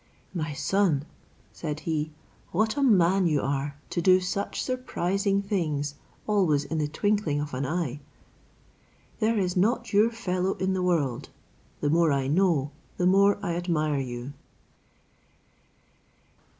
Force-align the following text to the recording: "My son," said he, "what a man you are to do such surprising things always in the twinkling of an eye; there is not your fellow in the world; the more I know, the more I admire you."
"My 0.33 0.53
son," 0.53 1.05
said 1.53 1.81
he, 1.81 2.11
"what 2.51 2.75
a 2.75 2.81
man 2.81 3.27
you 3.27 3.39
are 3.41 3.75
to 3.91 4.01
do 4.01 4.19
such 4.19 4.59
surprising 4.59 5.43
things 5.43 5.93
always 6.25 6.63
in 6.63 6.79
the 6.79 6.87
twinkling 6.87 7.39
of 7.39 7.53
an 7.53 7.67
eye; 7.67 7.99
there 9.19 9.37
is 9.37 9.55
not 9.55 9.93
your 9.93 10.09
fellow 10.09 10.55
in 10.55 10.73
the 10.73 10.81
world; 10.81 11.29
the 11.81 11.89
more 11.91 12.11
I 12.11 12.25
know, 12.25 12.71
the 12.97 13.05
more 13.05 13.37
I 13.43 13.53
admire 13.55 13.99
you." 13.99 14.33